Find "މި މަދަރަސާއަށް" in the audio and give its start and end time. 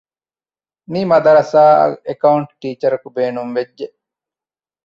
0.91-1.97